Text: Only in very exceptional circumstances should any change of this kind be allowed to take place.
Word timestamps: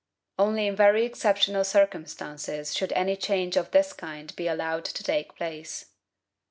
Only 0.39 0.65
in 0.65 0.75
very 0.75 1.05
exceptional 1.05 1.63
circumstances 1.63 2.75
should 2.75 2.91
any 2.93 3.15
change 3.15 3.55
of 3.55 3.69
this 3.69 3.93
kind 3.93 4.35
be 4.35 4.47
allowed 4.47 4.85
to 4.85 5.03
take 5.03 5.35
place. 5.35 5.91